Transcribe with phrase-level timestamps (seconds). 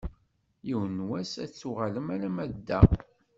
[0.67, 2.81] Yiwen n wass ad d-tuɣalem alamma d da.